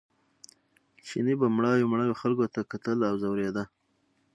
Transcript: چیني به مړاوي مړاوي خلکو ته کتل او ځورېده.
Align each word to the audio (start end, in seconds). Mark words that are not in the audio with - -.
چیني 1.05 1.33
به 1.39 1.47
مړاوي 1.55 1.85
مړاوي 1.91 2.15
خلکو 2.21 2.45
ته 2.53 2.61
کتل 2.71 2.97
او 3.09 3.15
ځورېده. 3.23 3.63